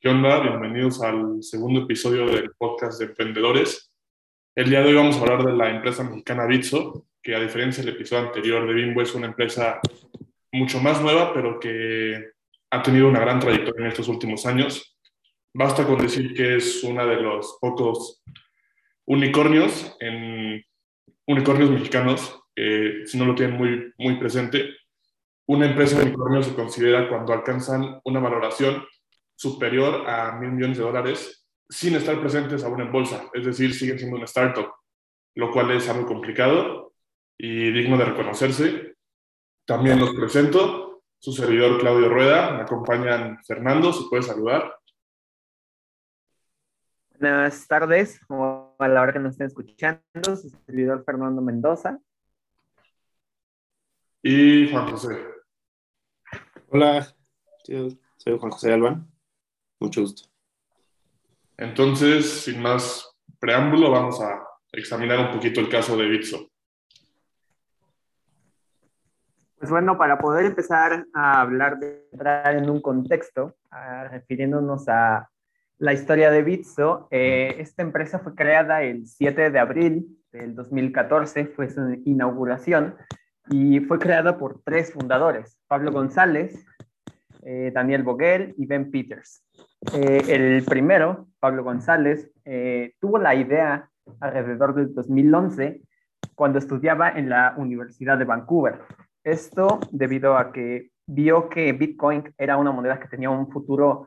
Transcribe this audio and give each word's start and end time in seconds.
¿Qué 0.00 0.08
onda? 0.08 0.38
Bienvenidos 0.38 1.02
al 1.02 1.42
segundo 1.42 1.80
episodio 1.80 2.26
del 2.26 2.52
podcast 2.56 3.00
de 3.00 3.06
emprendedores. 3.06 3.92
El 4.54 4.70
día 4.70 4.80
de 4.80 4.90
hoy 4.90 4.94
vamos 4.94 5.16
a 5.16 5.20
hablar 5.22 5.44
de 5.44 5.52
la 5.52 5.70
empresa 5.70 6.04
mexicana 6.04 6.46
Bitso, 6.46 7.08
que 7.20 7.34
a 7.34 7.40
diferencia 7.40 7.82
del 7.82 7.96
episodio 7.96 8.28
anterior 8.28 8.64
de 8.64 8.74
Bimbo 8.74 9.02
es 9.02 9.12
una 9.16 9.26
empresa 9.26 9.80
mucho 10.52 10.78
más 10.80 11.02
nueva, 11.02 11.34
pero 11.34 11.58
que 11.58 12.30
ha 12.70 12.80
tenido 12.80 13.08
una 13.08 13.18
gran 13.18 13.40
trayectoria 13.40 13.86
en 13.86 13.90
estos 13.90 14.06
últimos 14.06 14.46
años. 14.46 14.96
Basta 15.52 15.84
con 15.84 15.98
decir 15.98 16.32
que 16.32 16.58
es 16.58 16.84
una 16.84 17.04
de 17.04 17.16
los 17.16 17.58
pocos 17.60 18.22
unicornios 19.04 19.96
en 19.98 20.64
unicornios 21.26 21.72
mexicanos, 21.72 22.40
si 22.54 23.18
no 23.18 23.24
lo 23.24 23.34
tienen 23.34 23.56
muy, 23.56 23.92
muy 23.98 24.16
presente, 24.16 24.76
una 25.48 25.66
empresa 25.66 25.98
de 25.98 26.04
unicornio 26.04 26.40
se 26.44 26.54
considera 26.54 27.08
cuando 27.08 27.32
alcanzan 27.32 28.00
una 28.04 28.20
valoración 28.20 28.84
superior 29.38 30.08
a 30.08 30.32
mil 30.32 30.50
millones 30.50 30.78
de 30.78 30.82
dólares 30.82 31.46
sin 31.70 31.94
estar 31.94 32.20
presentes 32.20 32.64
aún 32.64 32.80
en 32.80 32.90
bolsa, 32.90 33.30
es 33.32 33.46
decir, 33.46 33.72
siguen 33.72 33.98
siendo 33.98 34.16
una 34.16 34.24
startup, 34.24 34.68
lo 35.36 35.52
cual 35.52 35.70
es 35.70 35.88
algo 35.88 36.06
complicado 36.06 36.92
y 37.36 37.70
digno 37.70 37.96
de 37.96 38.06
reconocerse. 38.06 38.96
También 39.64 40.00
los 40.00 40.12
presento, 40.14 41.02
su 41.18 41.32
servidor 41.32 41.78
Claudio 41.78 42.08
Rueda, 42.08 42.50
me 42.52 42.62
acompañan 42.62 43.38
Fernando, 43.46 43.92
si 43.92 44.08
puede 44.08 44.24
saludar. 44.24 44.76
Buenas 47.20 47.68
tardes, 47.68 48.20
o 48.28 48.74
a 48.76 48.88
la 48.88 49.02
hora 49.02 49.12
que 49.12 49.20
nos 49.20 49.32
estén 49.32 49.46
escuchando, 49.46 50.02
su 50.36 50.50
servidor 50.66 51.04
Fernando 51.04 51.42
Mendoza. 51.42 52.00
Y 54.20 54.68
Juan 54.68 54.90
José. 54.90 55.24
Hola, 56.70 57.06
soy 57.62 58.38
Juan 58.38 58.50
José 58.50 58.72
Alban. 58.72 59.17
Mucho 59.80 60.02
gusto. 60.02 60.28
Entonces, 61.56 62.42
sin 62.42 62.60
más 62.60 63.16
preámbulo, 63.38 63.90
vamos 63.90 64.20
a 64.20 64.44
examinar 64.72 65.18
un 65.18 65.32
poquito 65.32 65.60
el 65.60 65.68
caso 65.68 65.96
de 65.96 66.08
Bitso. 66.08 66.50
Pues 69.58 69.70
bueno, 69.70 69.98
para 69.98 70.18
poder 70.18 70.46
empezar 70.46 71.04
a 71.12 71.40
hablar 71.40 71.78
de 71.80 72.06
entrar 72.12 72.54
en 72.54 72.70
un 72.70 72.80
contexto, 72.80 73.56
refiriéndonos 74.08 74.88
a 74.88 75.28
la 75.78 75.92
historia 75.92 76.30
de 76.30 76.42
Bitso, 76.42 77.08
eh, 77.10 77.56
esta 77.58 77.82
empresa 77.82 78.20
fue 78.20 78.34
creada 78.34 78.82
el 78.82 79.06
7 79.06 79.50
de 79.50 79.58
abril 79.58 80.18
del 80.30 80.54
2014, 80.54 81.46
fue 81.46 81.70
su 81.70 81.80
inauguración, 82.04 82.96
y 83.50 83.80
fue 83.80 83.98
creada 83.98 84.38
por 84.38 84.60
tres 84.62 84.92
fundadores, 84.92 85.58
Pablo 85.66 85.90
González, 85.90 86.64
eh, 87.42 87.70
Daniel 87.74 88.02
Boguel 88.02 88.54
y 88.58 88.66
Ben 88.66 88.90
Peters. 88.90 89.42
Eh, 89.94 90.22
el 90.28 90.64
primero, 90.64 91.28
Pablo 91.38 91.62
González, 91.62 92.30
eh, 92.44 92.94
tuvo 93.00 93.18
la 93.18 93.34
idea 93.34 93.90
alrededor 94.20 94.74
del 94.74 94.94
2011 94.94 95.82
cuando 96.34 96.58
estudiaba 96.58 97.10
en 97.10 97.28
la 97.28 97.54
Universidad 97.56 98.18
de 98.18 98.24
Vancouver. 98.24 98.80
Esto 99.22 99.80
debido 99.90 100.36
a 100.36 100.52
que 100.52 100.90
vio 101.06 101.48
que 101.48 101.72
Bitcoin 101.72 102.34
era 102.36 102.56
una 102.56 102.72
moneda 102.72 103.00
que 103.00 103.08
tenía 103.08 103.30
un 103.30 103.50
futuro 103.50 104.04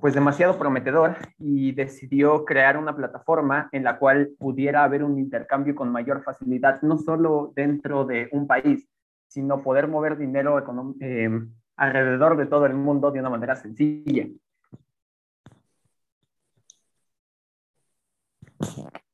pues 0.00 0.14
demasiado 0.14 0.58
prometedor 0.58 1.16
y 1.38 1.72
decidió 1.72 2.44
crear 2.44 2.76
una 2.76 2.94
plataforma 2.94 3.68
en 3.72 3.82
la 3.82 3.98
cual 3.98 4.30
pudiera 4.38 4.84
haber 4.84 5.02
un 5.02 5.18
intercambio 5.18 5.74
con 5.74 5.90
mayor 5.90 6.22
facilidad, 6.22 6.80
no 6.82 6.98
solo 6.98 7.52
dentro 7.56 8.04
de 8.04 8.28
un 8.30 8.46
país, 8.46 8.88
sino 9.26 9.62
poder 9.62 9.88
mover 9.88 10.16
dinero 10.16 10.64
eh, 11.00 11.30
alrededor 11.76 12.36
de 12.36 12.46
todo 12.46 12.66
el 12.66 12.74
mundo 12.74 13.10
de 13.10 13.20
una 13.20 13.30
manera 13.30 13.56
sencilla. 13.56 14.26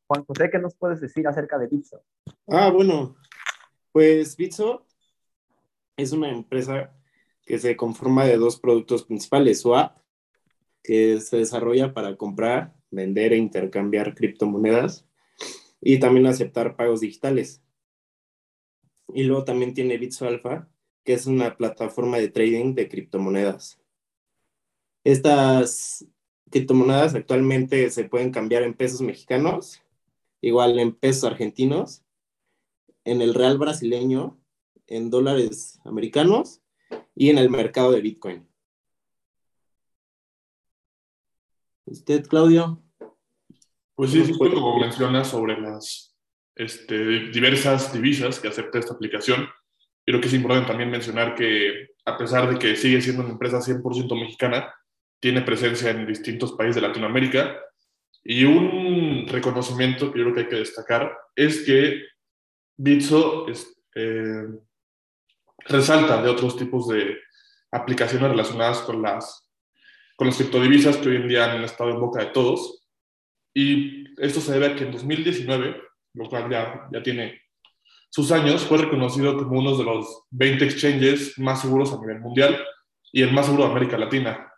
Juan 0.06 0.25
José, 0.25 0.50
¿qué 0.50 0.59
nos 0.59 0.75
puedes 0.75 1.00
decir 1.00 1.27
acerca 1.27 1.59
de 1.59 1.67
Bitso? 1.67 2.03
Ah, 2.49 2.71
bueno, 2.71 3.16
pues 3.93 4.37
Bitso 4.37 4.87
es 5.97 6.12
una 6.12 6.31
empresa 6.31 6.94
que 7.43 7.59
se 7.59 7.77
conforma 7.77 8.25
de 8.25 8.37
dos 8.37 8.59
productos 8.59 9.05
principales, 9.05 9.60
su 9.60 9.75
app, 9.75 9.99
que 10.82 11.21
se 11.21 11.38
desarrolla 11.38 11.94
para 11.94 12.16
comprar, 12.16 12.75
vender 12.91 13.32
e 13.32 13.38
intercambiar 13.38 14.15
criptomonedas 14.15 15.06
y 15.81 15.99
también 15.99 16.26
aceptar 16.26 16.76
pagos 16.76 17.00
digitales. 17.00 17.62
Y 19.09 19.25
luego 19.25 19.44
también 19.44 19.75
tiene 19.75 19.99
Bitso 19.99 20.26
Alpha, 20.26 20.69
que 21.05 21.12
es 21.12 21.26
una 21.26 21.56
plataforma 21.56 22.19
de 22.19 22.28
trading 22.28 22.75
de 22.75 22.88
criptomonedas. 22.88 23.81
Estas 25.05 26.06
criptomonedas 26.50 27.15
actualmente 27.15 27.91
se 27.91 28.05
pueden 28.05 28.31
cambiar 28.31 28.62
en 28.62 28.75
pesos 28.75 29.00
mexicanos, 29.00 29.82
igual 30.41 30.78
en 30.78 30.93
pesos 30.94 31.25
argentinos, 31.25 32.03
en 33.05 33.22
el 33.22 33.34
real 33.34 33.59
brasileño, 33.59 34.38
en 34.87 35.10
dólares 35.10 35.81
americanos 35.84 36.60
y 37.15 37.31
en 37.31 37.38
el 37.38 37.50
mercado 37.50 37.93
de 37.93 38.00
Bitcoin. 38.00 38.49
¿Usted, 41.87 42.27
Claudio? 42.27 42.82
Pues 43.94 44.11
sí, 44.11 44.32
como 44.37 44.78
mencionas 44.81 45.28
sobre 45.28 45.61
las 45.61 46.16
este, 46.56 47.31
diversas 47.31 47.93
divisas 47.93 48.41
que 48.41 48.49
acepta 48.49 48.78
esta 48.78 48.94
aplicación, 48.94 49.47
creo 50.05 50.21
que 50.21 50.26
es 50.26 50.34
importante 50.34 50.69
también 50.69 50.91
mencionar 50.91 51.34
que 51.34 51.94
a 52.05 52.16
pesar 52.19 52.50
de 52.50 52.59
que 52.59 52.76
sigue 52.76 53.00
siendo 53.00 53.22
una 53.22 53.32
empresa 53.32 53.61
100% 53.61 54.21
mexicana, 54.21 54.75
tiene 55.20 55.42
presencia 55.42 55.91
en 55.91 56.06
distintos 56.06 56.52
países 56.52 56.76
de 56.76 56.88
Latinoamérica. 56.88 57.60
Y 58.22 58.44
un 58.44 59.26
reconocimiento 59.28 60.12
que 60.12 60.19
yo 60.19 60.25
creo 60.25 60.34
que 60.34 60.41
hay 60.41 60.48
que 60.48 60.56
destacar 60.56 61.16
es 61.36 61.62
que 61.64 62.02
Bitso 62.76 63.47
eh, 63.94 64.47
resalta 65.66 66.22
de 66.22 66.28
otros 66.28 66.56
tipos 66.56 66.88
de 66.88 67.19
aplicaciones 67.70 68.30
relacionadas 68.30 68.78
con 68.80 69.02
las, 69.02 69.48
con 70.16 70.26
las 70.26 70.36
criptodivisas 70.36 70.97
que 70.97 71.08
hoy 71.08 71.16
en 71.16 71.28
día 71.28 71.52
han 71.52 71.64
estado 71.64 71.91
en 71.91 72.00
boca 72.00 72.25
de 72.25 72.31
todos. 72.31 72.86
Y 73.54 74.04
esto 74.20 74.41
se 74.41 74.52
debe 74.52 74.66
a 74.66 74.76
que 74.76 74.84
en 74.84 74.92
2019, 74.92 75.82
lo 76.14 76.28
cual 76.28 76.50
ya, 76.50 76.88
ya 76.92 77.02
tiene 77.02 77.41
sus 78.14 78.31
años, 78.31 78.64
fue 78.64 78.78
reconocido 78.78 79.36
como 79.36 79.58
uno 79.58 79.76
de 79.76 79.82
los 79.82 80.22
20 80.31 80.64
exchanges 80.64 81.36
más 81.36 81.62
seguros 81.62 81.92
a 81.92 82.00
nivel 82.00 82.20
mundial 82.20 82.64
y 83.10 83.22
el 83.22 83.32
más 83.32 83.46
seguro 83.46 83.64
de 83.64 83.70
América 83.72 83.98
Latina. 83.98 84.52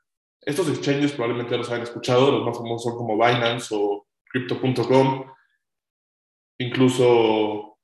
Estos 0.46 0.68
exchanges 0.68 1.10
probablemente 1.10 1.50
ya 1.50 1.58
los 1.58 1.68
hayan 1.70 1.82
escuchado, 1.82 2.30
los 2.30 2.44
más 2.44 2.56
famosos 2.56 2.84
son 2.84 2.96
como 2.96 3.14
Binance 3.16 3.74
o 3.76 4.06
Crypto.com, 4.26 5.24
incluso 6.58 7.78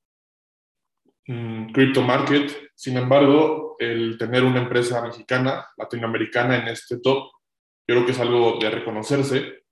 mm, 1.26 1.72
Crypto 1.72 2.02
Market. 2.02 2.70
Sin 2.76 2.96
embargo, 2.96 3.74
el 3.80 4.16
tener 4.16 4.44
una 4.44 4.62
empresa 4.62 5.02
mexicana, 5.02 5.66
latinoamericana 5.76 6.58
en 6.58 6.68
este 6.68 7.00
top, 7.00 7.32
yo 7.88 7.96
creo 7.96 8.06
que 8.06 8.12
es 8.12 8.20
algo 8.20 8.58
de 8.60 8.70
reconocerse, 8.70 9.64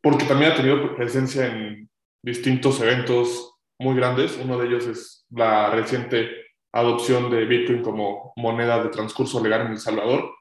porque 0.00 0.24
también 0.24 0.52
ha 0.52 0.56
tenido 0.56 0.96
presencia 0.96 1.46
en 1.46 1.90
distintos 2.24 2.80
eventos 2.80 3.54
muy 3.78 3.94
grandes. 3.94 4.38
Uno 4.42 4.56
de 4.56 4.66
ellos 4.66 4.86
es 4.86 5.26
la 5.28 5.70
reciente 5.72 6.30
adopción 6.72 7.30
de 7.30 7.44
Bitcoin 7.44 7.82
como 7.82 8.32
moneda 8.36 8.82
de 8.82 8.88
transcurso 8.88 9.42
legal 9.42 9.66
en 9.66 9.72
El 9.72 9.78
Salvador 9.78 10.37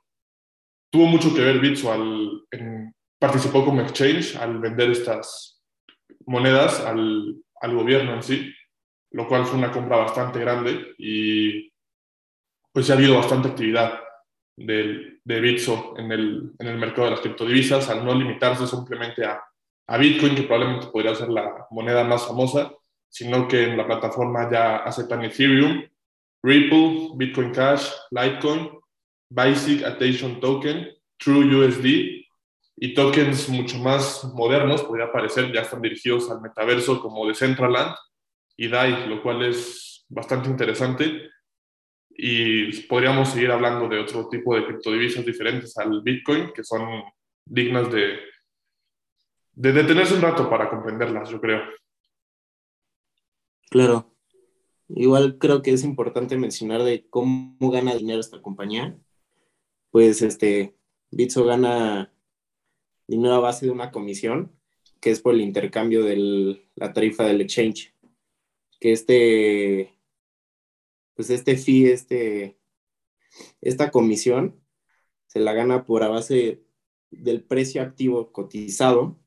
tuvo 0.98 1.06
mucho 1.06 1.32
que 1.32 1.42
ver 1.42 1.60
Bitso 1.60 1.94
al, 1.94 2.44
participó 3.20 3.64
como 3.64 3.82
exchange 3.82 4.36
al 4.36 4.58
vender 4.58 4.90
estas 4.90 5.62
monedas 6.26 6.80
al, 6.80 7.36
al, 7.62 7.76
gobierno 7.76 8.16
en 8.16 8.24
sí, 8.24 8.52
lo 9.12 9.28
cual 9.28 9.46
fue 9.46 9.60
una 9.60 9.72
compra 9.72 9.98
bastante 9.98 10.40
grande 10.40 10.96
y 10.98 11.72
pues 12.74 12.90
ha 12.90 12.94
habido 12.94 13.16
bastante 13.16 13.50
actividad 13.50 14.00
de, 14.58 15.20
de 15.24 15.40
Bitso 15.40 15.94
en 15.98 16.12
el, 16.12 16.54
en 16.58 16.68
el 16.68 16.80
mercado 16.80 17.06
de 17.06 17.12
las 17.12 17.20
criptodivisas 17.20 17.88
al 17.90 18.04
no 18.04 18.16
limitarse 18.16 18.66
simplemente 18.66 19.24
a, 19.24 19.40
a 19.90 19.98
Bitcoin, 19.98 20.34
que 20.34 20.44
probablemente 20.44 20.88
podría 20.88 21.14
ser 21.14 21.30
la 21.30 21.68
moneda 21.70 22.04
más 22.06 22.26
famosa, 22.26 22.74
sino 23.08 23.48
que 23.48 23.66
en 23.66 23.78
la 23.78 23.86
plataforma 23.86 24.50
ya 24.52 24.78
aceptan 24.78 25.24
Ethereum, 25.26 25.84
Ripple, 26.42 27.12
Bitcoin 27.18 27.52
Cash, 27.52 27.92
Litecoin 28.10 28.72
Basic 29.30 29.84
Attention 29.84 30.40
Token, 30.40 30.97
True 31.18 31.56
USD 31.56 32.26
y 32.80 32.94
tokens 32.94 33.50
mucho 33.50 33.78
más 33.80 34.24
modernos, 34.36 34.84
podría 34.84 35.12
parecer, 35.12 35.52
ya 35.52 35.62
están 35.62 35.82
dirigidos 35.82 36.30
al 36.30 36.42
metaverso 36.42 37.02
como 37.02 37.28
Decentraland 37.28 37.96
y 38.56 38.68
DAI, 38.68 39.08
lo 39.08 39.22
cual 39.24 39.44
es 39.44 40.06
bastante 40.10 40.50
interesante. 40.50 41.30
Y 42.10 42.84
podríamos 42.84 43.30
seguir 43.30 43.52
hablando 43.52 43.88
de 43.88 44.00
otro 44.00 44.28
tipo 44.30 44.56
de 44.56 44.66
criptodivisas 44.66 45.26
diferentes 45.26 45.78
al 45.78 46.02
Bitcoin, 46.02 46.52
que 46.54 46.64
son 46.64 47.04
dignas 47.46 47.92
de, 47.92 48.20
de 49.54 49.72
detenerse 49.72 50.16
un 50.16 50.22
rato 50.22 50.50
para 50.50 50.70
comprenderlas, 50.70 51.30
yo 51.30 51.40
creo. 51.40 51.62
Claro. 53.70 54.14
Igual 54.90 55.38
creo 55.38 55.62
que 55.62 55.72
es 55.72 55.84
importante 55.84 56.38
mencionar 56.38 56.84
de 56.84 57.08
cómo 57.10 57.72
gana 57.72 57.94
dinero 57.94 58.20
esta 58.20 58.42
compañía 58.42 58.98
pues 59.92 60.22
este, 60.22 60.76
Bitso 61.12 61.46
gana 61.46 62.14
dinero 63.08 63.36
a 63.36 63.40
base 63.40 63.66
de 63.66 63.72
una 63.72 63.92
comisión, 63.92 64.52
que 65.00 65.12
es 65.12 65.22
por 65.22 65.34
el 65.34 65.42
intercambio 65.42 66.04
de 66.04 66.62
la 66.76 66.94
tarifa 66.94 67.24
del 67.26 67.42
exchange. 67.42 67.94
Que 68.80 68.92
este, 68.92 69.98
pues 71.16 71.30
este 71.30 71.58
fee, 71.58 71.92
este, 71.92 72.60
esta 73.62 73.92
comisión, 73.92 74.62
se 75.28 75.40
la 75.40 75.54
gana 75.54 75.86
por 75.86 76.04
a 76.04 76.10
base 76.10 76.64
del 77.12 77.44
precio 77.44 77.82
activo 77.82 78.32
cotizado, 78.32 79.18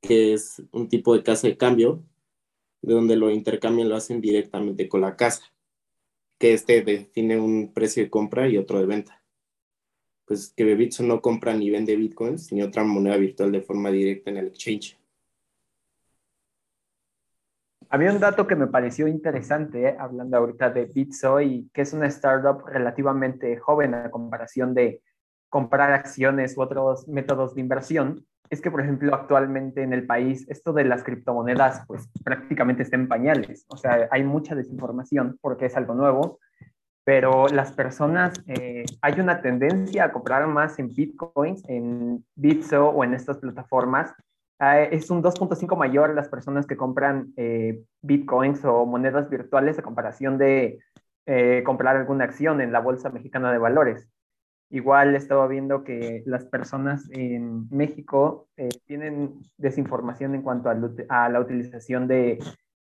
que 0.00 0.34
es 0.34 0.62
un 0.72 0.88
tipo 0.88 1.16
de 1.16 1.22
casa 1.22 1.48
de 1.48 1.56
cambio, 1.56 2.04
de 2.82 2.94
donde 2.94 3.16
lo 3.16 3.30
intercambian, 3.30 3.88
lo 3.88 3.96
hacen 3.96 4.20
directamente 4.20 4.88
con 4.88 5.02
la 5.02 5.16
casa, 5.16 5.52
que 6.38 6.52
este 6.54 6.82
define 6.82 7.38
un 7.38 7.72
precio 7.72 8.02
de 8.02 8.10
compra 8.10 8.48
y 8.48 8.58
otro 8.58 8.80
de 8.80 8.86
venta. 8.86 9.21
Pues 10.24 10.52
que 10.56 10.64
Bebitso 10.64 11.02
no 11.02 11.20
compra 11.20 11.54
ni 11.54 11.70
vende 11.70 11.96
bitcoins 11.96 12.52
ni 12.52 12.62
otra 12.62 12.84
moneda 12.84 13.16
virtual 13.16 13.52
de 13.52 13.62
forma 13.62 13.90
directa 13.90 14.30
en 14.30 14.36
el 14.38 14.46
exchange. 14.46 14.98
Había 17.88 18.10
un 18.10 18.20
dato 18.20 18.46
que 18.46 18.56
me 18.56 18.68
pareció 18.68 19.06
interesante, 19.06 19.86
eh, 19.86 19.96
hablando 19.98 20.38
ahorita 20.38 20.70
de 20.70 20.86
Bitso, 20.86 21.42
y 21.42 21.68
que 21.74 21.82
es 21.82 21.92
una 21.92 22.06
startup 22.06 22.66
relativamente 22.66 23.58
joven 23.58 23.94
a 23.94 24.10
comparación 24.10 24.72
de 24.72 25.02
comprar 25.50 25.92
acciones 25.92 26.56
u 26.56 26.62
otros 26.62 27.06
métodos 27.06 27.54
de 27.54 27.60
inversión, 27.60 28.24
es 28.48 28.62
que, 28.62 28.70
por 28.70 28.80
ejemplo, 28.80 29.14
actualmente 29.14 29.82
en 29.82 29.92
el 29.92 30.06
país 30.06 30.46
esto 30.48 30.72
de 30.72 30.84
las 30.84 31.02
criptomonedas 31.02 31.84
pues 31.86 32.08
prácticamente 32.24 32.82
está 32.82 32.96
en 32.96 33.08
pañales. 33.08 33.66
O 33.68 33.76
sea, 33.76 34.08
hay 34.10 34.24
mucha 34.24 34.54
desinformación 34.54 35.38
porque 35.42 35.66
es 35.66 35.76
algo 35.76 35.94
nuevo, 35.94 36.38
pero 37.04 37.48
las 37.48 37.72
personas, 37.72 38.34
eh, 38.46 38.84
hay 39.00 39.20
una 39.20 39.42
tendencia 39.42 40.04
a 40.04 40.12
comprar 40.12 40.46
más 40.46 40.78
en 40.78 40.88
bitcoins, 40.88 41.62
en 41.68 42.24
Bitso 42.34 42.88
o 42.88 43.04
en 43.04 43.14
estas 43.14 43.38
plataformas. 43.38 44.14
Ah, 44.58 44.80
es 44.80 45.10
un 45.10 45.22
2.5 45.22 45.76
mayor 45.76 46.14
las 46.14 46.28
personas 46.28 46.66
que 46.66 46.76
compran 46.76 47.32
eh, 47.36 47.82
bitcoins 48.00 48.64
o 48.64 48.86
monedas 48.86 49.28
virtuales 49.28 49.78
a 49.78 49.82
comparación 49.82 50.38
de 50.38 50.78
eh, 51.26 51.62
comprar 51.64 51.96
alguna 51.96 52.24
acción 52.24 52.60
en 52.60 52.72
la 52.72 52.80
Bolsa 52.80 53.10
Mexicana 53.10 53.52
de 53.52 53.58
Valores. 53.58 54.08
Igual 54.70 55.14
estaba 55.14 55.46
viendo 55.46 55.84
que 55.84 56.22
las 56.26 56.46
personas 56.46 57.08
en 57.10 57.68
México 57.70 58.48
eh, 58.56 58.70
tienen 58.86 59.34
desinformación 59.56 60.34
en 60.34 60.42
cuanto 60.42 60.70
a, 60.70 61.28
la 61.28 61.40
utilización 61.40 62.08
de 62.08 62.38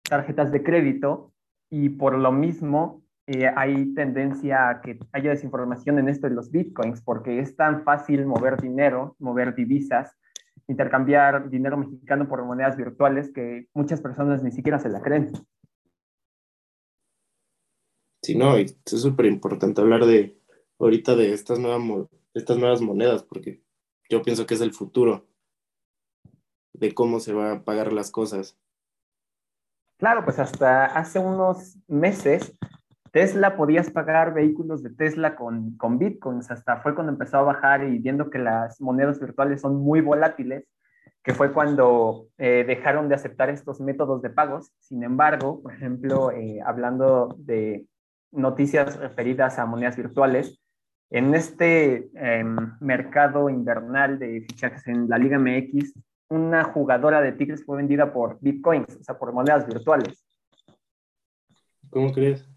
tarjetas 0.02 0.52
de 0.52 0.62
crédito 0.62 1.32
y 1.70 1.88
por 1.88 2.18
lo 2.18 2.32
mismo 2.32 2.99
eh, 3.26 3.50
hay 3.54 3.94
tendencia 3.94 4.68
a 4.68 4.80
que 4.80 4.98
haya 5.12 5.30
desinformación 5.30 5.98
en 5.98 6.08
esto 6.08 6.28
de 6.28 6.34
los 6.34 6.50
bitcoins 6.50 7.02
porque 7.02 7.40
es 7.40 7.54
tan 7.56 7.84
fácil 7.84 8.26
mover 8.26 8.60
dinero, 8.60 9.16
mover 9.18 9.54
divisas, 9.54 10.16
intercambiar 10.66 11.50
dinero 11.50 11.76
mexicano 11.76 12.28
por 12.28 12.44
monedas 12.44 12.76
virtuales 12.76 13.30
que 13.32 13.68
muchas 13.74 14.00
personas 14.00 14.42
ni 14.42 14.52
siquiera 14.52 14.78
se 14.78 14.88
la 14.88 15.00
creen. 15.00 15.32
Sí, 18.22 18.36
no, 18.36 18.56
es 18.56 18.76
súper 18.84 19.26
importante 19.26 19.80
hablar 19.80 20.04
de 20.04 20.38
ahorita 20.78 21.16
de 21.16 21.32
estas 21.32 21.58
nuevas, 21.58 22.08
estas 22.34 22.58
nuevas 22.58 22.80
monedas, 22.80 23.22
porque 23.22 23.62
yo 24.08 24.22
pienso 24.22 24.46
que 24.46 24.54
es 24.54 24.60
el 24.60 24.72
futuro 24.72 25.26
de 26.74 26.94
cómo 26.94 27.20
se 27.20 27.32
van 27.32 27.50
a 27.58 27.64
pagar 27.64 27.92
las 27.92 28.10
cosas. 28.10 28.58
Claro, 29.98 30.24
pues 30.24 30.38
hasta 30.38 30.86
hace 30.86 31.18
unos 31.18 31.76
meses 31.86 32.56
Tesla 33.12 33.56
podías 33.56 33.90
pagar 33.90 34.34
vehículos 34.34 34.82
de 34.82 34.90
Tesla 34.90 35.36
con, 35.36 35.76
con 35.76 35.98
bitcoins, 35.98 36.50
hasta 36.50 36.78
fue 36.78 36.94
cuando 36.94 37.12
empezó 37.12 37.38
a 37.38 37.42
bajar 37.42 37.84
y 37.84 37.98
viendo 37.98 38.30
que 38.30 38.38
las 38.38 38.80
monedas 38.80 39.20
virtuales 39.20 39.60
son 39.60 39.76
muy 39.76 40.00
volátiles, 40.00 40.66
que 41.22 41.34
fue 41.34 41.52
cuando 41.52 42.28
eh, 42.38 42.64
dejaron 42.66 43.08
de 43.08 43.14
aceptar 43.14 43.50
estos 43.50 43.80
métodos 43.80 44.22
de 44.22 44.30
pagos. 44.30 44.72
Sin 44.78 45.02
embargo, 45.02 45.62
por 45.62 45.74
ejemplo, 45.74 46.30
eh, 46.30 46.60
hablando 46.64 47.34
de 47.38 47.86
noticias 48.32 48.96
referidas 48.98 49.58
a 49.58 49.66
monedas 49.66 49.96
virtuales, 49.96 50.60
en 51.10 51.34
este 51.34 52.08
em, 52.14 52.56
mercado 52.80 53.50
invernal 53.50 54.18
de 54.18 54.42
fichajes 54.42 54.86
en 54.86 55.08
la 55.08 55.18
Liga 55.18 55.38
MX, 55.38 55.92
una 56.28 56.62
jugadora 56.62 57.20
de 57.20 57.32
Tigres 57.32 57.64
fue 57.64 57.78
vendida 57.78 58.12
por 58.12 58.38
bitcoins, 58.40 58.96
o 58.96 59.02
sea, 59.02 59.18
por 59.18 59.32
monedas 59.32 59.66
virtuales. 59.66 60.24
¿Cómo 61.90 62.12
crees? 62.12 62.49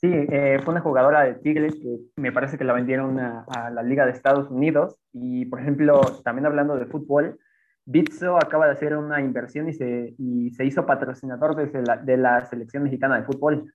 Sí, 0.00 0.08
eh, 0.12 0.60
fue 0.62 0.72
una 0.72 0.80
jugadora 0.80 1.22
de 1.22 1.34
Tigres 1.34 1.74
que 1.74 1.98
me 2.16 2.30
parece 2.30 2.56
que 2.56 2.64
la 2.64 2.72
vendieron 2.72 3.18
a, 3.18 3.70
la 3.70 3.82
Liga 3.82 4.06
de 4.06 4.12
Estados 4.12 4.48
Unidos. 4.50 5.00
Y, 5.12 5.46
por 5.46 5.60
ejemplo, 5.60 6.00
también 6.24 6.46
hablando 6.46 6.76
de 6.76 6.86
fútbol, 6.86 7.38
Bitso 7.84 8.36
acaba 8.36 8.66
de 8.66 8.72
hacer 8.72 8.96
una 8.96 9.20
inversión 9.20 9.68
y 9.68 9.72
se, 9.72 10.14
y 10.18 10.50
se 10.50 10.64
hizo 10.64 10.86
patrocinador 10.86 11.56
de 11.56 11.82
la, 11.82 11.96
de 11.96 12.16
la 12.16 12.44
selección 12.44 12.84
mexicana 12.84 13.18
de 13.18 13.24
fútbol 13.24 13.72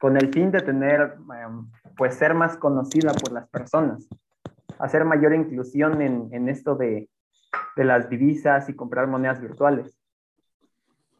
con 0.00 0.16
el 0.16 0.32
fin 0.32 0.50
de 0.50 0.60
tener, 0.60 1.18
em, 1.38 1.70
pues 1.94 2.14
ser 2.14 2.32
más 2.32 2.56
conocida 2.56 3.12
por 3.12 3.32
las 3.32 3.46
personas, 3.50 4.08
hacer 4.78 5.04
mayor 5.04 5.34
inclusión 5.34 6.00
en, 6.00 6.48
esto 6.48 6.74
de, 6.74 7.08
las 7.76 8.08
divisas 8.08 8.68
y 8.68 8.74
comprar 8.74 9.06
monedas 9.06 9.40
virtuales. 9.40 9.99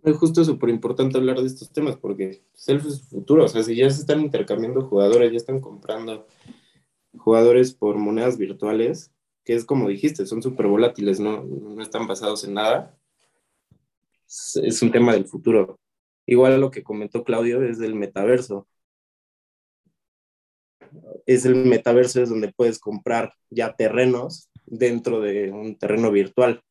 Es 0.03 0.17
justo 0.17 0.45
súper 0.45 0.71
importante 0.71 1.19
hablar 1.19 1.41
de 1.41 1.47
estos 1.47 1.71
temas 1.71 1.97
porque 1.97 2.43
self 2.55 2.87
es 2.87 3.03
futuro, 3.03 3.45
o 3.45 3.49
sea, 3.49 3.63
si 3.63 3.77
ya 3.77 3.91
se 3.91 4.01
están 4.01 4.21
intercambiando 4.21 4.83
jugadores, 4.89 5.31
ya 5.31 5.37
están 5.37 5.61
comprando 5.61 6.27
jugadores 7.19 7.75
por 7.75 7.97
monedas 7.97 8.39
virtuales, 8.39 9.13
que 9.45 9.55
es 9.55 9.65
como 9.65 9.89
dijiste, 9.89 10.27
son 10.27 10.43
súper 10.43 10.69
volátiles, 10.69 11.21
no, 11.21 11.43
no 11.45 11.83
están 11.83 12.07
basados 12.07 12.45
en 12.45 12.55
nada, 12.55 12.99
es 14.27 14.83
un 14.83 14.93
tema 14.93 15.13
del 15.13 15.27
futuro. 15.27 15.79
Igual 16.27 16.61
lo 16.61 16.71
que 16.71 16.85
comentó 16.85 17.25
Claudio 17.25 17.63
es 17.63 17.79
del 17.79 17.97
metaverso. 17.97 18.69
Es 21.27 21.45
el 21.45 21.57
metaverso 21.57 22.23
es 22.23 22.29
donde 22.29 22.53
puedes 22.53 22.79
comprar 22.79 23.35
ya 23.51 23.75
terrenos 23.75 24.49
dentro 24.67 25.21
de 25.21 25.51
un 25.51 25.77
terreno 25.77 26.13
virtual. 26.13 26.63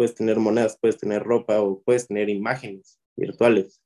Puedes 0.00 0.14
tener 0.14 0.38
monedas, 0.38 0.78
puedes 0.80 0.96
tener 0.96 1.22
ropa 1.22 1.60
o 1.60 1.82
puedes 1.82 2.08
tener 2.08 2.30
imágenes 2.30 2.98
virtuales. 3.14 3.82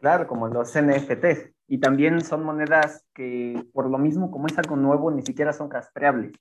Claro, 0.00 0.26
como 0.26 0.48
los 0.48 0.72
NFTs. 0.74 1.50
Y 1.66 1.76
también 1.76 2.24
son 2.24 2.42
monedas 2.42 3.04
que, 3.12 3.62
por 3.74 3.90
lo 3.90 3.98
mismo, 3.98 4.30
como 4.30 4.46
es 4.46 4.56
algo 4.56 4.76
nuevo, 4.76 5.10
ni 5.10 5.20
siquiera 5.20 5.52
son 5.52 5.70
rastreables. 5.70 6.32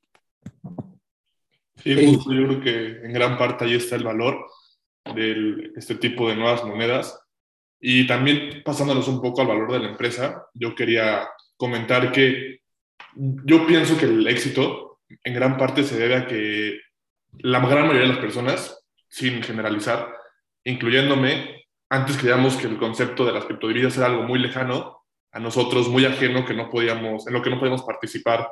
Sí, 1.75 2.17
yo 2.17 2.47
creo 2.47 2.61
que 2.61 3.05
en 3.05 3.11
gran 3.11 3.37
parte 3.37 3.65
ahí 3.65 3.75
está 3.75 3.97
el 3.97 4.05
valor 4.05 4.45
de 5.13 5.73
este 5.75 5.95
tipo 5.95 6.29
de 6.29 6.37
nuevas 6.37 6.63
monedas 6.63 7.21
y 7.81 8.07
también 8.07 8.63
pasándonos 8.63 9.09
un 9.09 9.21
poco 9.21 9.41
al 9.41 9.47
valor 9.47 9.73
de 9.73 9.79
la 9.79 9.89
empresa, 9.89 10.47
yo 10.53 10.73
quería 10.73 11.27
comentar 11.57 12.13
que 12.13 12.61
yo 13.13 13.67
pienso 13.67 13.97
que 13.97 14.05
el 14.05 14.25
éxito 14.25 15.01
en 15.21 15.33
gran 15.33 15.57
parte 15.57 15.83
se 15.83 15.99
debe 15.99 16.15
a 16.15 16.27
que 16.27 16.79
la 17.39 17.59
gran 17.59 17.87
mayoría 17.87 18.07
de 18.07 18.13
las 18.13 18.19
personas, 18.19 18.86
sin 19.07 19.41
generalizar, 19.41 20.13
incluyéndome, 20.63 21.65
antes 21.89 22.17
creíamos 22.17 22.57
que 22.57 22.67
el 22.67 22.77
concepto 22.77 23.25
de 23.25 23.31
las 23.31 23.45
criptodivisas 23.45 23.97
era 23.97 24.07
algo 24.07 24.23
muy 24.23 24.39
lejano 24.39 25.05
a 25.31 25.39
nosotros, 25.39 25.87
muy 25.87 26.05
ajeno, 26.05 26.45
que 26.45 26.53
no 26.53 26.69
podíamos, 26.69 27.27
en 27.27 27.33
lo 27.33 27.41
que 27.41 27.49
no 27.49 27.59
podíamos 27.59 27.83
participar 27.83 28.47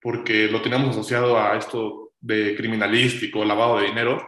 porque 0.00 0.48
lo 0.48 0.62
teníamos 0.62 0.90
asociado 0.90 1.38
a 1.38 1.56
esto 1.56 2.12
de 2.20 2.54
criminalístico, 2.56 3.44
lavado 3.44 3.78
de 3.80 3.86
dinero. 3.86 4.24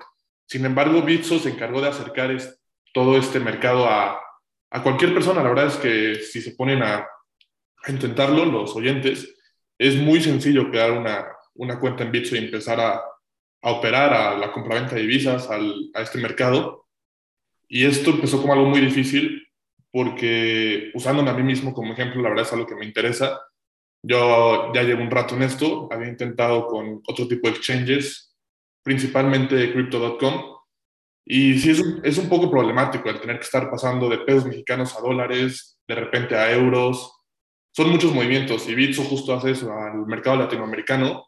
Sin 0.47 0.65
embargo, 0.65 1.03
Bitso 1.03 1.39
se 1.39 1.51
encargó 1.51 1.81
de 1.81 1.89
acercar 1.89 2.37
todo 2.93 3.17
este 3.17 3.39
mercado 3.39 3.87
a, 3.87 4.21
a 4.71 4.83
cualquier 4.83 5.15
persona. 5.15 5.43
La 5.43 5.51
verdad 5.51 5.67
es 5.67 5.77
que 5.77 6.17
si 6.17 6.41
se 6.41 6.53
ponen 6.53 6.83
a, 6.83 7.07
intentarlo, 7.87 8.45
los 8.45 8.75
oyentes, 8.75 9.37
es 9.79 9.97
muy 9.97 10.21
sencillo 10.21 10.69
crear 10.69 10.91
una, 10.91 11.29
una 11.55 11.79
cuenta 11.79 12.03
en 12.03 12.11
Bitso 12.11 12.35
y 12.35 12.39
empezar 12.39 12.81
a, 12.81 13.01
a 13.63 13.73
operar 13.73 14.13
a 14.13 14.37
la 14.37 14.53
compraventa 14.53 14.95
de 14.95 15.03
divisas, 15.03 15.51
al, 15.51 15.91
a 15.95 16.03
este 16.03 16.19
mercado. 16.19 16.87
Y 17.69 17.85
esto 17.85 18.11
empezó 18.11 18.41
como 18.41 18.53
algo 18.53 18.67
muy 18.67 18.81
difícil 18.81 19.47
porque 19.91 20.91
usándome 20.95 21.31
a 21.31 21.35
mí 21.35 21.43
mismo 21.43 21.73
como 21.73 21.93
ejemplo, 21.93 22.23
la 22.23 22.29
verdad 22.31 22.47
es 22.47 22.53
algo 22.53 22.67
que 22.67 22.77
me 22.77 22.85
interesa. 22.85 23.41
Yo 24.03 24.73
ya 24.73 24.83
llevo 24.83 25.03
un 25.03 25.11
rato 25.11 25.35
en 25.35 25.43
esto, 25.43 25.89
había 25.91 26.09
intentado 26.09 26.67
con 26.67 27.03
otro 27.07 27.27
tipo 27.27 27.49
de 27.49 27.55
exchanges, 27.55 28.37
principalmente 28.85 29.73
crypto.com, 29.73 30.59
y 31.31 31.59
sí, 31.59 31.71
es 31.71 31.81
un, 31.81 32.01
es 32.03 32.17
un 32.17 32.29
poco 32.29 32.51
problemático 32.51 33.11
el 33.11 33.21
tener 33.21 33.37
que 33.37 33.45
estar 33.45 33.71
pasando 33.71 34.09
de 34.09 34.19
pesos 34.19 34.47
mexicanos 34.47 34.97
a 34.97 35.03
dólares, 35.03 35.79
de 35.87 35.95
repente 35.95 36.35
a 36.35 36.51
euros. 36.51 37.21
Son 37.77 37.91
muchos 37.91 38.15
movimientos 38.15 38.67
y 38.67 38.75
Bitso 38.75 39.05
justo 39.05 39.35
hace 39.35 39.51
eso 39.51 39.71
al 39.71 40.07
mercado 40.07 40.37
latinoamericano, 40.37 41.28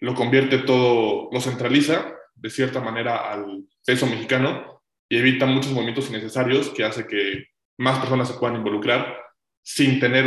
lo 0.00 0.14
convierte 0.14 0.58
todo, 0.58 1.28
lo 1.32 1.40
centraliza 1.40 2.14
de 2.34 2.50
cierta 2.50 2.80
manera 2.80 3.32
al 3.32 3.64
peso 3.84 4.06
mexicano 4.06 4.82
y 5.08 5.18
evita 5.18 5.46
muchos 5.46 5.72
movimientos 5.72 6.08
innecesarios 6.08 6.70
que 6.70 6.84
hace 6.84 7.06
que 7.06 7.46
más 7.78 7.98
personas 7.98 8.28
se 8.28 8.34
puedan 8.34 8.56
involucrar 8.56 9.18
sin 9.62 9.98
tener 10.00 10.24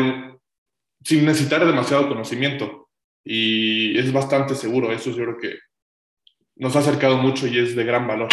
sin 1.03 1.25
necesitar 1.25 1.65
demasiado 1.65 2.07
conocimiento 2.07 2.89
y 3.23 3.97
es 3.97 4.11
bastante 4.11 4.55
seguro 4.55 4.91
eso 4.91 5.09
yo 5.11 5.23
creo 5.23 5.37
que 5.37 5.59
nos 6.55 6.75
ha 6.75 6.79
acercado 6.79 7.17
mucho 7.17 7.47
y 7.47 7.57
es 7.57 7.75
de 7.75 7.83
gran 7.83 8.07
valor. 8.07 8.29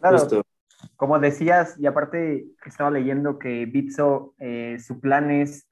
Claro, 0.00 0.42
como 0.96 1.18
decías, 1.18 1.78
y 1.78 1.86
aparte 1.86 2.46
estaba 2.64 2.90
leyendo 2.90 3.38
que 3.38 3.66
Bitso, 3.66 4.34
eh, 4.38 4.78
su 4.78 5.00
plan 5.00 5.30
es 5.30 5.65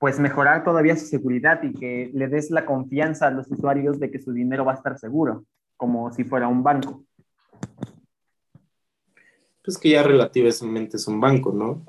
pues 0.00 0.18
mejorar 0.18 0.64
todavía 0.64 0.96
su 0.96 1.04
seguridad 1.04 1.62
y 1.62 1.74
que 1.74 2.10
le 2.14 2.26
des 2.26 2.50
la 2.50 2.64
confianza 2.64 3.26
a 3.26 3.30
los 3.30 3.50
usuarios 3.50 4.00
de 4.00 4.10
que 4.10 4.18
su 4.18 4.32
dinero 4.32 4.64
va 4.64 4.72
a 4.72 4.76
estar 4.76 4.98
seguro, 4.98 5.44
como 5.76 6.10
si 6.10 6.24
fuera 6.24 6.48
un 6.48 6.62
banco. 6.62 7.04
Pues 9.62 9.76
que 9.76 9.90
ya 9.90 10.02
relativamente 10.02 10.96
es 10.96 11.06
un 11.06 11.20
banco, 11.20 11.52
¿no? 11.52 11.84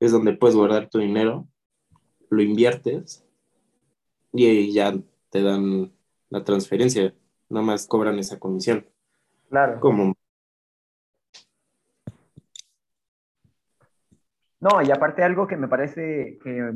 Es 0.00 0.10
donde 0.10 0.32
puedes 0.32 0.56
guardar 0.56 0.90
tu 0.90 0.98
dinero, 0.98 1.46
lo 2.30 2.42
inviertes 2.42 3.24
y 4.32 4.72
ya 4.72 4.92
te 5.30 5.40
dan 5.40 5.92
la 6.30 6.42
transferencia, 6.42 7.14
nada 7.48 7.64
más 7.64 7.86
cobran 7.86 8.18
esa 8.18 8.40
comisión. 8.40 8.84
Claro. 9.48 9.78
Como 9.78 10.16
No, 14.60 14.82
y 14.82 14.90
aparte 14.90 15.22
algo 15.22 15.46
que 15.46 15.56
me 15.56 15.68
parece 15.68 16.38
eh, 16.44 16.72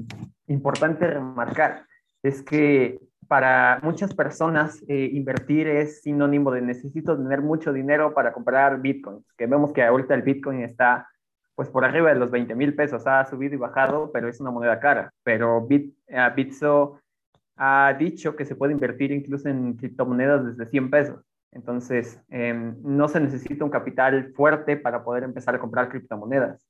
importante 0.46 1.06
remarcar 1.06 1.84
es 2.22 2.42
que 2.42 2.98
para 3.28 3.80
muchas 3.82 4.14
personas 4.14 4.82
eh, 4.88 5.10
invertir 5.12 5.68
es 5.68 6.00
sinónimo 6.02 6.50
de 6.50 6.62
necesito 6.62 7.16
tener 7.16 7.42
mucho 7.42 7.72
dinero 7.72 8.14
para 8.14 8.32
comprar 8.32 8.80
bitcoins, 8.80 9.26
que 9.36 9.46
vemos 9.46 9.72
que 9.72 9.82
ahorita 9.82 10.14
el 10.14 10.22
bitcoin 10.22 10.62
está 10.62 11.08
pues 11.54 11.68
por 11.68 11.84
arriba 11.84 12.12
de 12.12 12.18
los 12.18 12.30
20 12.30 12.54
mil 12.54 12.74
pesos, 12.74 13.06
ha 13.06 13.24
subido 13.26 13.54
y 13.54 13.58
bajado, 13.58 14.10
pero 14.12 14.28
es 14.28 14.40
una 14.40 14.50
moneda 14.50 14.80
cara. 14.80 15.12
Pero 15.22 15.58
uh, 15.58 15.68
Bitso 16.34 17.00
ha 17.56 17.94
dicho 17.96 18.34
que 18.34 18.44
se 18.44 18.56
puede 18.56 18.72
invertir 18.72 19.12
incluso 19.12 19.48
en 19.48 19.74
criptomonedas 19.74 20.44
desde 20.44 20.66
100 20.70 20.90
pesos. 20.90 21.24
Entonces, 21.52 22.20
eh, 22.30 22.74
no 22.82 23.06
se 23.08 23.20
necesita 23.20 23.64
un 23.64 23.70
capital 23.70 24.32
fuerte 24.34 24.76
para 24.76 25.04
poder 25.04 25.22
empezar 25.22 25.54
a 25.54 25.60
comprar 25.60 25.88
criptomonedas. 25.88 26.60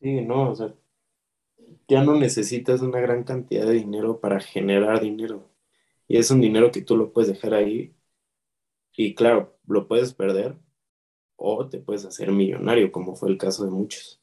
Sí, 0.00 0.20
no, 0.22 0.50
o 0.50 0.54
sea, 0.56 0.74
ya 1.88 2.02
no 2.04 2.14
necesitas 2.16 2.80
una 2.82 3.00
gran 3.00 3.24
cantidad 3.24 3.66
de 3.66 3.72
dinero 3.74 4.20
para 4.20 4.40
generar 4.40 5.00
dinero. 5.00 5.50
Y 6.08 6.18
es 6.18 6.30
un 6.30 6.40
dinero 6.40 6.70
que 6.70 6.82
tú 6.82 6.96
lo 6.96 7.12
puedes 7.12 7.30
dejar 7.30 7.54
ahí 7.54 7.94
y 8.96 9.14
claro, 9.14 9.58
lo 9.66 9.88
puedes 9.88 10.12
perder 10.14 10.56
o 11.36 11.68
te 11.68 11.78
puedes 11.78 12.04
hacer 12.04 12.32
millonario, 12.32 12.92
como 12.92 13.16
fue 13.16 13.30
el 13.30 13.38
caso 13.38 13.64
de 13.64 13.70
muchos. 13.70 14.20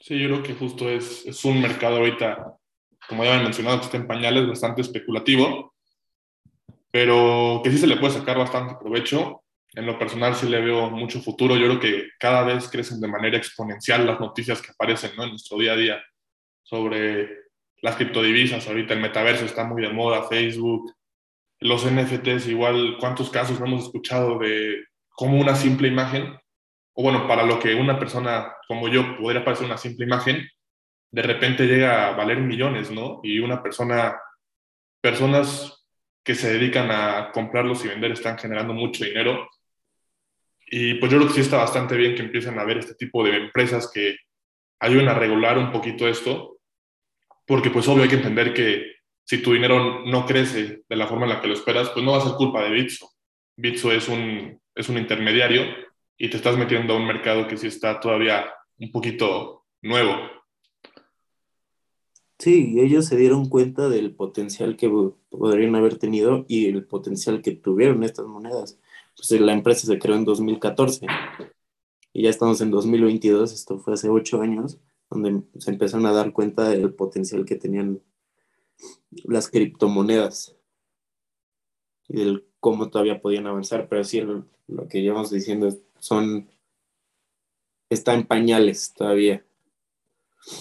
Sí, 0.00 0.18
yo 0.20 0.28
creo 0.28 0.42
que 0.42 0.54
justo 0.54 0.88
es, 0.90 1.24
es 1.26 1.44
un 1.44 1.60
mercado 1.62 1.96
ahorita, 1.96 2.58
como 3.08 3.24
ya 3.24 3.40
he 3.40 3.42
mencionado, 3.42 3.78
que 3.78 3.84
está 3.86 3.96
en 3.96 4.06
pañales, 4.06 4.48
bastante 4.48 4.82
especulativo, 4.82 5.74
pero 6.90 7.60
que 7.64 7.70
sí 7.70 7.78
se 7.78 7.86
le 7.86 7.96
puede 7.96 8.12
sacar 8.12 8.38
bastante 8.38 8.74
provecho 8.80 9.41
en 9.74 9.86
lo 9.86 9.98
personal 9.98 10.34
sí 10.34 10.48
le 10.48 10.60
veo 10.60 10.90
mucho 10.90 11.20
futuro. 11.22 11.56
Yo 11.56 11.66
creo 11.66 11.80
que 11.80 12.08
cada 12.18 12.42
vez 12.42 12.68
crecen 12.68 13.00
de 13.00 13.08
manera 13.08 13.38
exponencial 13.38 14.06
las 14.06 14.20
noticias 14.20 14.60
que 14.60 14.72
aparecen 14.72 15.12
en 15.18 15.30
nuestro 15.30 15.58
día 15.58 15.72
a 15.72 15.76
día 15.76 16.02
sobre 16.62 17.28
las 17.80 17.96
criptodivisas. 17.96 18.66
Ahorita 18.68 18.94
el 18.94 19.00
metaverso 19.00 19.44
está 19.44 19.64
muy 19.64 19.82
de 19.82 19.88
moda, 19.88 20.24
Facebook, 20.24 20.94
los 21.60 21.90
NFTs 21.90 22.48
igual. 22.48 22.96
¿Cuántos 23.00 23.30
casos 23.30 23.60
hemos 23.60 23.84
escuchado 23.84 24.38
de 24.38 24.84
cómo 25.08 25.40
una 25.40 25.54
simple 25.54 25.88
imagen, 25.88 26.38
o 26.94 27.02
bueno, 27.02 27.26
para 27.26 27.44
lo 27.44 27.58
que 27.58 27.74
una 27.74 27.98
persona 27.98 28.54
como 28.68 28.88
yo 28.88 29.16
podría 29.16 29.44
parecer 29.44 29.66
una 29.66 29.78
simple 29.78 30.04
imagen, 30.04 30.48
de 31.10 31.22
repente 31.22 31.66
llega 31.66 32.08
a 32.08 32.12
valer 32.12 32.38
millones, 32.38 32.90
¿no? 32.90 33.20
Y 33.22 33.38
una 33.38 33.62
persona, 33.62 34.18
personas 35.00 35.86
que 36.24 36.34
se 36.34 36.52
dedican 36.52 36.90
a 36.90 37.30
comprarlos 37.32 37.84
y 37.84 37.88
vender 37.88 38.12
están 38.12 38.38
generando 38.38 38.72
mucho 38.74 39.04
dinero 39.04 39.48
y 40.74 40.94
pues 40.94 41.12
yo 41.12 41.18
creo 41.18 41.28
que 41.28 41.34
sí 41.34 41.42
está 41.42 41.58
bastante 41.58 41.94
bien 41.98 42.14
que 42.14 42.22
empiecen 42.22 42.58
a 42.58 42.62
haber 42.62 42.78
este 42.78 42.94
tipo 42.94 43.22
de 43.22 43.36
empresas 43.36 43.90
que 43.92 44.16
ayuden 44.80 45.06
a 45.06 45.14
regular 45.14 45.58
un 45.58 45.70
poquito 45.70 46.08
esto, 46.08 46.60
porque 47.46 47.68
pues 47.68 47.86
obvio 47.88 48.04
hay 48.04 48.08
que 48.08 48.16
entender 48.16 48.54
que 48.54 48.86
si 49.22 49.42
tu 49.42 49.52
dinero 49.52 50.02
no 50.06 50.24
crece 50.24 50.82
de 50.88 50.96
la 50.96 51.06
forma 51.06 51.26
en 51.26 51.32
la 51.34 51.40
que 51.42 51.48
lo 51.48 51.52
esperas, 51.52 51.90
pues 51.90 52.02
no 52.02 52.12
va 52.12 52.18
a 52.18 52.20
ser 52.22 52.32
culpa 52.38 52.64
de 52.64 52.70
Bitso. 52.70 53.10
Bitso 53.54 53.92
es 53.92 54.08
un, 54.08 54.58
es 54.74 54.88
un 54.88 54.96
intermediario 54.96 55.62
y 56.16 56.30
te 56.30 56.38
estás 56.38 56.56
metiendo 56.56 56.94
a 56.94 56.96
un 56.96 57.06
mercado 57.06 57.46
que 57.46 57.58
sí 57.58 57.66
está 57.66 58.00
todavía 58.00 58.46
un 58.78 58.90
poquito 58.90 59.66
nuevo. 59.82 60.16
Sí, 62.38 62.80
ellos 62.80 63.04
se 63.04 63.18
dieron 63.18 63.50
cuenta 63.50 63.90
del 63.90 64.14
potencial 64.14 64.78
que 64.78 64.90
podrían 65.28 65.76
haber 65.76 65.98
tenido 65.98 66.46
y 66.48 66.64
el 66.68 66.86
potencial 66.86 67.42
que 67.42 67.52
tuvieron 67.52 68.02
estas 68.04 68.24
monedas 68.24 68.78
pues 69.16 69.30
la 69.40 69.52
empresa 69.52 69.86
se 69.86 69.98
creó 69.98 70.16
en 70.16 70.24
2014 70.24 71.06
y 72.12 72.24
ya 72.24 72.30
estamos 72.30 72.60
en 72.60 72.70
2022, 72.70 73.52
esto 73.52 73.78
fue 73.78 73.94
hace 73.94 74.08
ocho 74.08 74.42
años, 74.42 74.78
donde 75.10 75.42
se 75.58 75.70
empezaron 75.70 76.06
a 76.06 76.12
dar 76.12 76.32
cuenta 76.32 76.68
del 76.68 76.92
potencial 76.94 77.44
que 77.44 77.56
tenían 77.56 78.02
las 79.24 79.48
criptomonedas 79.48 80.56
y 82.08 82.18
del 82.18 82.46
cómo 82.60 82.90
todavía 82.90 83.20
podían 83.20 83.46
avanzar, 83.46 83.88
pero 83.88 84.04
sí 84.04 84.20
lo, 84.20 84.46
que 84.88 85.02
llevamos 85.02 85.30
diciendo 85.30 85.68
son, 85.98 86.50
está 87.88 88.14
en 88.14 88.26
pañales 88.26 88.92
todavía. 88.92 89.44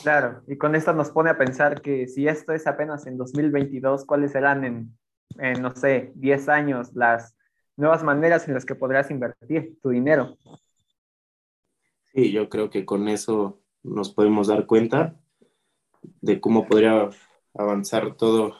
Claro, 0.04 0.44
y 0.48 0.58
con 0.58 0.76
esto 0.76 0.94
nos 0.94 1.10
pone 1.10 1.32
a 1.32 1.38
pensar 1.38 1.82
que 1.82 2.08
si 2.08 2.28
esto 2.28 2.54
es 2.54 2.68
apenas 2.68 3.08
en 3.08 3.18
2022, 3.18 4.06
¿cuáles 4.06 4.32
serán 4.32 4.64
en, 4.64 4.98
en 5.38 5.62
no 5.62 5.76
sé, 5.76 6.12
10 6.16 6.50
años 6.50 6.94
las 6.94 7.36
nuevas 7.82 8.04
maneras 8.04 8.48
en 8.48 8.54
las 8.54 8.64
que 8.64 8.76
podrás 8.76 9.10
invertir 9.10 9.80
tu 9.82 9.90
dinero. 9.90 10.38
Sí, 12.14 12.32
yo 12.32 12.48
creo 12.48 12.70
que 12.70 12.86
con 12.86 13.08
eso 13.08 13.60
nos 13.84 14.14
podemos 14.14 14.48
dar 14.48 14.68
cuenta 14.68 15.20
de 16.22 16.40
cómo 16.40 16.68
podría 16.68 17.10
avanzar 17.56 18.16
todo, 18.16 18.56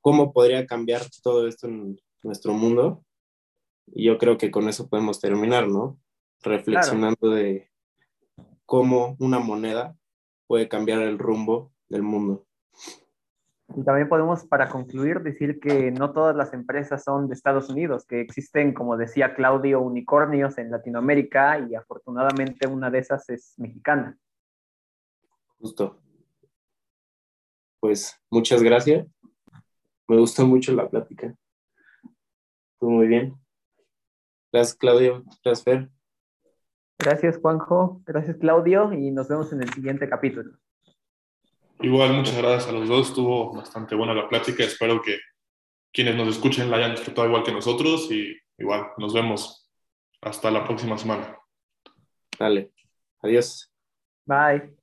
cómo 0.00 0.32
podría 0.32 0.66
cambiar 0.66 1.02
todo 1.22 1.46
esto 1.46 1.68
en 1.68 2.00
nuestro 2.22 2.52
mundo. 2.52 3.04
Y 3.86 4.06
yo 4.06 4.18
creo 4.18 4.36
que 4.36 4.50
con 4.50 4.68
eso 4.68 4.88
podemos 4.88 5.20
terminar, 5.20 5.68
¿no? 5.68 5.96
Reflexionando 6.42 7.30
de 7.30 7.70
cómo 8.64 9.16
una 9.20 9.38
moneda 9.38 9.96
puede 10.48 10.68
cambiar 10.68 11.02
el 11.02 11.18
rumbo 11.18 11.72
del 11.88 12.02
mundo. 12.02 12.46
Y 13.74 13.82
también 13.82 14.08
podemos, 14.08 14.46
para 14.46 14.68
concluir, 14.68 15.20
decir 15.20 15.58
que 15.58 15.90
no 15.90 16.12
todas 16.12 16.36
las 16.36 16.52
empresas 16.52 17.02
son 17.02 17.28
de 17.28 17.34
Estados 17.34 17.68
Unidos, 17.68 18.06
que 18.06 18.20
existen, 18.20 18.72
como 18.72 18.96
decía 18.96 19.34
Claudio, 19.34 19.80
unicornios 19.80 20.56
en 20.58 20.70
Latinoamérica 20.70 21.58
y 21.58 21.74
afortunadamente 21.74 22.68
una 22.68 22.90
de 22.90 23.00
esas 23.00 23.28
es 23.28 23.54
mexicana. 23.58 24.16
Justo. 25.58 26.00
Pues 27.80 28.18
muchas 28.30 28.62
gracias. 28.62 29.06
Me 30.08 30.16
gustó 30.16 30.46
mucho 30.46 30.72
la 30.72 30.88
plática. 30.88 31.34
Estuvo 32.72 32.90
muy 32.90 33.08
bien. 33.08 33.34
Gracias, 34.52 34.76
Claudio. 34.76 35.24
Gracias, 35.42 35.64
Fer. 35.64 35.90
Gracias, 36.98 37.38
Juanjo. 37.38 38.00
Gracias, 38.06 38.36
Claudio. 38.36 38.92
Y 38.92 39.10
nos 39.10 39.28
vemos 39.28 39.52
en 39.52 39.62
el 39.62 39.72
siguiente 39.72 40.08
capítulo. 40.08 40.56
Igual, 41.80 42.14
muchas 42.14 42.36
gracias 42.36 42.68
a 42.68 42.72
los 42.72 42.88
dos. 42.88 43.08
Estuvo 43.08 43.54
bastante 43.54 43.94
buena 43.94 44.14
la 44.14 44.28
plática. 44.28 44.64
Espero 44.64 45.02
que 45.02 45.18
quienes 45.92 46.16
nos 46.16 46.28
escuchen 46.28 46.70
la 46.70 46.78
hayan 46.78 46.92
disfrutado 46.92 47.26
igual 47.28 47.42
que 47.42 47.52
nosotros 47.52 48.10
y 48.10 48.36
igual 48.58 48.88
nos 48.98 49.12
vemos 49.12 49.70
hasta 50.20 50.50
la 50.50 50.64
próxima 50.64 50.96
semana. 50.98 51.38
Dale. 52.38 52.70
Adiós. 53.22 53.72
Bye. 54.24 54.76